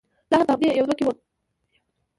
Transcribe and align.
لا 0.31 0.37
هم 0.39 0.45
په 0.47 0.53
همدې 0.53 0.67
يوه 0.79 0.85
دوه 0.89 0.95
کې 0.97 1.03
ووم. 1.05 1.17